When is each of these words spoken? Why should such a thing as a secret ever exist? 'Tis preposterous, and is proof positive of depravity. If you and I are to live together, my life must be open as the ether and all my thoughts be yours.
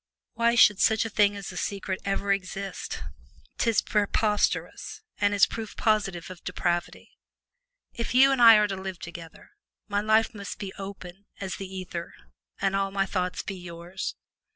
Why 0.33 0.55
should 0.55 0.79
such 0.79 1.05
a 1.05 1.11
thing 1.11 1.35
as 1.35 1.51
a 1.51 1.57
secret 1.57 2.01
ever 2.05 2.33
exist? 2.33 3.03
'Tis 3.59 3.83
preposterous, 3.83 5.03
and 5.19 5.31
is 5.31 5.45
proof 5.45 5.77
positive 5.77 6.31
of 6.31 6.43
depravity. 6.43 7.11
If 7.93 8.15
you 8.15 8.31
and 8.31 8.41
I 8.41 8.55
are 8.57 8.67
to 8.67 8.75
live 8.75 8.97
together, 8.97 9.51
my 9.87 10.01
life 10.01 10.33
must 10.33 10.57
be 10.57 10.73
open 10.79 11.27
as 11.39 11.57
the 11.57 11.67
ether 11.71 12.15
and 12.59 12.75
all 12.75 12.89
my 12.89 13.05
thoughts 13.05 13.43
be 13.43 13.53
yours. 13.53 14.15